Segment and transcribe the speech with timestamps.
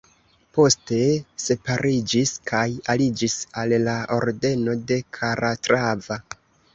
[0.57, 0.97] Poste
[1.41, 2.63] separiĝis kaj
[2.93, 6.19] aliĝis al la Ordeno de Kalatrava.